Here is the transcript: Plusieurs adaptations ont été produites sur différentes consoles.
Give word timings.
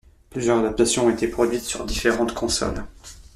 Plusieurs 0.31 0.57
adaptations 0.57 1.05
ont 1.05 1.09
été 1.11 1.27
produites 1.27 1.61
sur 1.61 1.85
différentes 1.85 2.33
consoles. 2.33 2.83